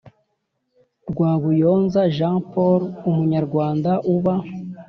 Rwabuyonza 1.09 1.99
jean 2.15 2.37
paul 2.51 2.81
umunyarwanda 3.09 3.91
uba 4.13 4.33